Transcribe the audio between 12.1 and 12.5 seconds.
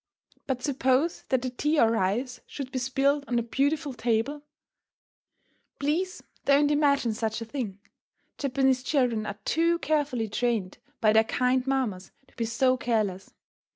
to be